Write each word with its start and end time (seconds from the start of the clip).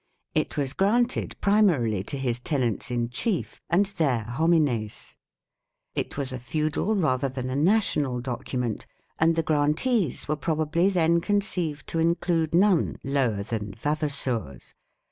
It 0.33 0.57
was 0.57 0.73
granted 0.73 1.35
primarily 1.41 2.01
to 2.05 2.17
his 2.17 2.39
tenants 2.39 2.89
in 2.89 3.11
chief 3.11 3.61
and 3.69 3.85
their" 3.85 4.23
homines". 4.39 5.15
It 5.93 6.17
was 6.17 6.33
a 6.33 6.39
feudal 6.39 6.95
rather 6.95 7.29
than 7.29 7.51
a 7.51 7.55
national 7.55 8.19
document, 8.19 8.87
and 9.19 9.35
the 9.35 9.43
grantees 9.43 10.27
were 10.27 10.35
probably 10.35 10.89
then 10.89 11.21
conceived 11.21 11.85
to 11.89 11.99
include 11.99 12.55
none 12.55 12.97
lower 13.03 13.43
than" 13.43 13.73
vavassores 13.75 14.73